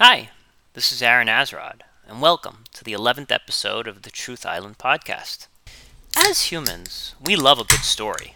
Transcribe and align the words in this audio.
Hi, 0.00 0.30
this 0.72 0.90
is 0.90 1.02
Aaron 1.02 1.28
Azrod, 1.28 1.82
and 2.08 2.20
welcome 2.20 2.64
to 2.72 2.82
the 2.82 2.94
11th 2.94 3.30
episode 3.30 3.86
of 3.86 4.02
the 4.02 4.10
Truth 4.10 4.44
Island 4.44 4.76
podcast. 4.76 5.46
As 6.16 6.50
humans, 6.50 7.14
we 7.24 7.36
love 7.36 7.60
a 7.60 7.64
good 7.64 7.84
story, 7.84 8.34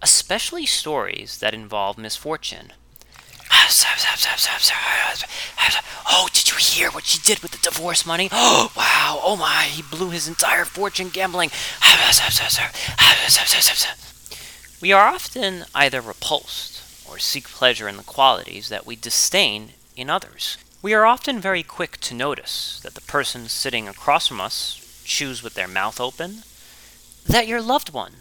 especially 0.00 0.66
stories 0.66 1.38
that 1.38 1.52
involve 1.52 1.98
misfortune. 1.98 2.74
Oh, 6.06 6.28
did 6.32 6.48
you 6.48 6.56
hear 6.58 6.92
what 6.92 7.06
she 7.06 7.20
did 7.22 7.40
with 7.40 7.50
the 7.50 7.58
divorce 7.58 8.06
money? 8.06 8.28
Oh, 8.30 8.70
wow. 8.76 9.18
Oh 9.24 9.34
my, 9.34 9.64
he 9.64 9.82
blew 9.82 10.10
his 10.10 10.28
entire 10.28 10.64
fortune 10.64 11.08
gambling. 11.08 11.50
We 14.80 14.92
are 14.92 15.08
often 15.08 15.64
either 15.74 16.00
repulsed 16.00 17.08
or 17.10 17.18
seek 17.18 17.48
pleasure 17.48 17.88
in 17.88 17.96
the 17.96 18.04
qualities 18.04 18.68
that 18.68 18.86
we 18.86 18.94
disdain 18.94 19.70
in 19.96 20.08
others. 20.08 20.56
We 20.80 20.94
are 20.94 21.04
often 21.04 21.40
very 21.40 21.64
quick 21.64 21.98
to 22.02 22.14
notice 22.14 22.78
that 22.84 22.94
the 22.94 23.00
person 23.00 23.48
sitting 23.48 23.88
across 23.88 24.28
from 24.28 24.40
us 24.40 25.02
chews 25.04 25.42
with 25.42 25.54
their 25.54 25.66
mouth 25.66 26.00
open, 26.00 26.44
that 27.26 27.48
your 27.48 27.60
loved 27.60 27.92
one 27.92 28.14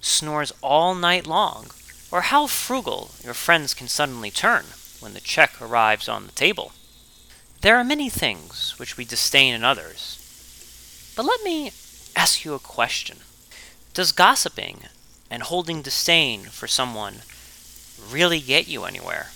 snores 0.00 0.52
all 0.62 0.96
night 0.96 1.28
long, 1.28 1.70
or 2.10 2.22
how 2.22 2.48
frugal 2.48 3.12
your 3.22 3.34
friends 3.34 3.72
can 3.72 3.86
suddenly 3.86 4.32
turn 4.32 4.64
when 4.98 5.14
the 5.14 5.20
check 5.20 5.62
arrives 5.62 6.08
on 6.08 6.26
the 6.26 6.32
table. 6.32 6.72
There 7.60 7.76
are 7.76 7.84
many 7.84 8.08
things 8.08 8.74
which 8.80 8.96
we 8.96 9.04
disdain 9.04 9.54
in 9.54 9.62
others. 9.62 10.18
But 11.14 11.24
let 11.24 11.44
me 11.44 11.70
ask 12.16 12.44
you 12.44 12.54
a 12.54 12.58
question 12.58 13.18
Does 13.94 14.10
gossiping 14.10 14.88
and 15.30 15.44
holding 15.44 15.82
disdain 15.82 16.46
for 16.46 16.66
someone 16.66 17.22
really 18.10 18.40
get 18.40 18.66
you 18.66 18.86
anywhere? 18.86 19.28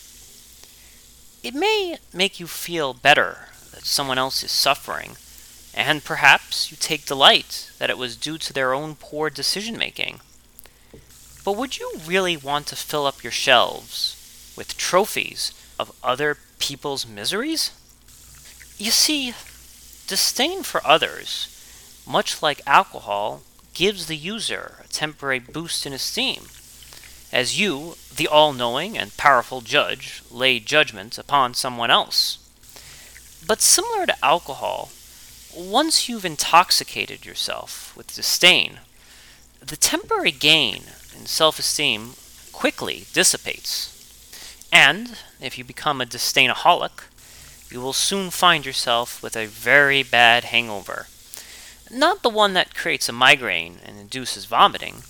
It 1.46 1.55
may 1.55 1.98
make 2.12 2.41
you 2.41 2.48
feel 2.48 2.92
better 2.92 3.46
that 3.70 3.84
someone 3.84 4.18
else 4.18 4.42
is 4.42 4.50
suffering, 4.50 5.16
and 5.73 6.02
perhaps 6.02 6.73
you 6.73 6.76
take 6.76 7.07
delight 7.07 7.70
that 7.79 7.88
it 7.88 7.96
was 7.96 8.16
due 8.16 8.37
to 8.37 8.52
their 8.52 8.74
own 8.74 8.96
poor 8.96 9.30
decision 9.30 9.79
making. 9.79 10.18
But 11.45 11.52
would 11.52 11.79
you 11.79 12.01
really 12.04 12.37
want 12.37 12.66
to 12.66 12.74
fill 12.74 13.07
up 13.07 13.23
your 13.23 13.30
shelves 13.30 14.52
with 14.57 14.76
trophies 14.76 15.52
of 15.79 15.95
other 16.02 16.37
people's 16.59 17.07
miseries? 17.07 17.70
You 18.76 18.90
see, 18.90 19.32
disdain 20.09 20.65
for 20.65 20.85
others, 20.85 21.46
much 22.04 22.42
like 22.42 22.60
alcohol, 22.66 23.42
gives 23.73 24.07
the 24.07 24.16
user 24.16 24.82
a 24.85 24.88
temporary 24.88 25.38
boost 25.38 25.87
in 25.87 25.92
esteem 25.92 26.46
as 27.32 27.59
you, 27.59 27.96
the 28.15 28.29
all 28.29 28.52
knowing 28.52 28.96
and 28.96 29.16
powerful 29.16 29.60
judge, 29.60 30.23
lay 30.30 30.59
judgment 30.59 31.19
upon 31.19 31.55
someone 31.55 31.91
else. 31.91 32.38
But 33.46 33.60
similar 33.60 34.07
to 34.07 34.24
alcohol, 34.24 34.91
once 35.54 36.09
you've 36.09 36.24
intoxicated 36.24 37.24
yourself 37.24 37.97
with 37.97 38.15
disdain, 38.15 38.80
the 39.60 39.77
temporary 39.77 40.32
gain 40.32 40.82
in 41.16 41.27
self 41.27 41.59
esteem 41.59 42.15
quickly 42.52 43.07
dissipates. 43.13 43.93
And 44.73 45.19
if 45.41 45.59
you 45.59 45.65
become 45.65 46.01
a 46.01 46.07
disdainaholic, 46.07 47.04
you 47.71 47.80
will 47.80 47.93
soon 47.93 48.30
find 48.30 48.65
yourself 48.65 49.23
with 49.23 49.37
a 49.37 49.47
very 49.47 50.02
bad 50.02 50.45
hangover. 50.45 51.07
Not 51.91 52.23
the 52.23 52.29
one 52.29 52.54
that 52.54 52.74
creates 52.74 53.09
a 53.09 53.13
migraine 53.13 53.79
and 53.85 53.99
induces 53.99 54.45
vomiting 54.45 55.02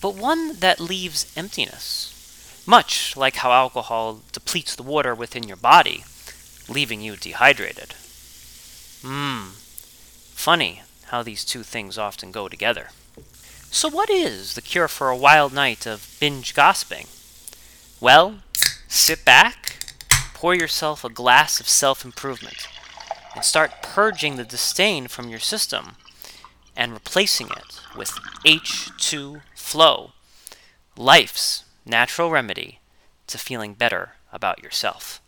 but 0.00 0.14
one 0.14 0.58
that 0.60 0.80
leaves 0.80 1.30
emptiness, 1.36 2.62
much 2.66 3.16
like 3.16 3.36
how 3.36 3.52
alcohol 3.52 4.20
depletes 4.32 4.74
the 4.74 4.82
water 4.82 5.14
within 5.14 5.46
your 5.46 5.56
body, 5.56 6.04
leaving 6.68 7.00
you 7.00 7.16
dehydrated. 7.16 7.90
Mmm, 9.02 9.50
funny 10.34 10.82
how 11.06 11.22
these 11.22 11.44
two 11.44 11.62
things 11.62 11.98
often 11.98 12.30
go 12.30 12.48
together. 12.48 12.90
So, 13.72 13.88
what 13.88 14.10
is 14.10 14.54
the 14.54 14.62
cure 14.62 14.88
for 14.88 15.10
a 15.10 15.16
wild 15.16 15.52
night 15.52 15.86
of 15.86 16.16
binge 16.18 16.54
gossiping? 16.54 17.06
Well, 18.00 18.38
sit 18.88 19.24
back, 19.24 19.84
pour 20.34 20.54
yourself 20.54 21.04
a 21.04 21.08
glass 21.08 21.60
of 21.60 21.68
self 21.68 22.04
improvement, 22.04 22.66
and 23.34 23.44
start 23.44 23.82
purging 23.82 24.36
the 24.36 24.44
disdain 24.44 25.06
from 25.06 25.28
your 25.28 25.38
system 25.38 25.96
and 26.80 26.94
replacing 26.94 27.48
it 27.50 27.82
with 27.94 28.08
H2 28.46 29.42
flow, 29.54 30.12
life's 30.96 31.64
natural 31.84 32.30
remedy 32.30 32.78
to 33.26 33.36
feeling 33.36 33.74
better 33.74 34.12
about 34.32 34.62
yourself. 34.62 35.19